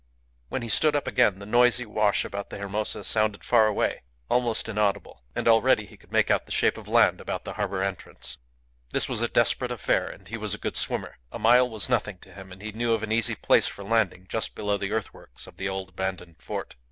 When 0.49 0.63
he 0.63 0.67
stood 0.67 0.95
up 0.95 1.05
again 1.05 1.37
the 1.37 1.45
noisy 1.45 1.85
wash 1.85 2.25
about 2.25 2.49
the 2.49 2.57
Hermosa 2.57 3.03
sounded 3.03 3.43
far 3.43 3.67
away, 3.67 4.01
almost 4.31 4.67
inaudible; 4.67 5.21
and 5.35 5.47
already 5.47 5.85
he 5.85 5.95
could 5.95 6.11
make 6.11 6.31
out 6.31 6.47
the 6.47 6.51
shape 6.51 6.75
of 6.75 6.87
land 6.87 7.21
about 7.21 7.45
the 7.45 7.53
harbour 7.53 7.83
entrance. 7.83 8.39
This 8.89 9.07
was 9.07 9.21
a 9.21 9.27
desperate 9.27 9.69
affair, 9.71 10.07
and 10.07 10.27
he 10.27 10.39
was 10.39 10.55
a 10.55 10.57
good 10.57 10.75
swimmer. 10.75 11.19
A 11.31 11.37
mile 11.37 11.69
was 11.69 11.87
nothing 11.87 12.17
to 12.21 12.33
him, 12.33 12.51
and 12.51 12.63
he 12.63 12.71
knew 12.71 12.93
of 12.93 13.03
an 13.03 13.11
easy 13.11 13.35
place 13.35 13.67
for 13.67 13.83
landing 13.83 14.25
just 14.27 14.55
below 14.55 14.75
the 14.75 14.91
earthworks 14.91 15.45
of 15.45 15.57
the 15.57 15.69
old 15.69 15.89
abandoned 15.89 16.41
fort. 16.41 16.75